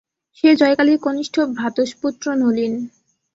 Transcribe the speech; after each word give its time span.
সে 0.37 0.49
জয়কালীর 0.55 0.99
কনিষ্ঠ 0.99 1.35
ভ্রাতুষ্পুত্র 1.51 2.25
নলিন। 2.41 2.73